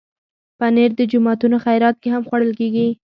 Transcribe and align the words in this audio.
پنېر 0.57 0.91
د 0.97 1.01
جوماتونو 1.11 1.57
خیرات 1.65 1.95
کې 2.01 2.09
هم 2.13 2.21
خوړل 2.27 2.51
کېږي. 2.59 2.87